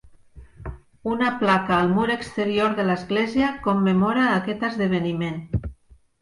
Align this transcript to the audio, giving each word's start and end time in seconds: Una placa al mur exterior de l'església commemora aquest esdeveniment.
Una 1.15 1.27
placa 1.43 1.75
al 1.79 1.91
mur 1.97 2.05
exterior 2.15 2.73
de 2.79 2.85
l'església 2.87 3.51
commemora 3.69 4.25
aquest 4.39 4.67
esdeveniment. 4.71 5.39